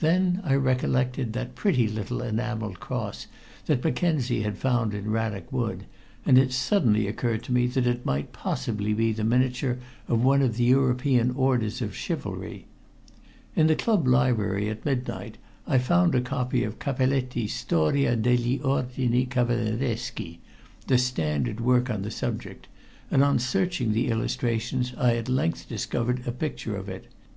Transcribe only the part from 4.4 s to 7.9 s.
had found in Rannoch Wood, and it suddenly occurred to me that